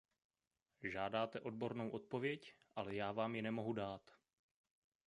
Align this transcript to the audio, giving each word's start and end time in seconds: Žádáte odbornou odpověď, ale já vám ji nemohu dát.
Žádáte 0.83 1.39
odbornou 1.39 1.89
odpověď, 1.89 2.55
ale 2.75 2.95
já 2.95 3.11
vám 3.11 3.35
ji 3.35 3.41
nemohu 3.41 3.73
dát. 3.73 4.11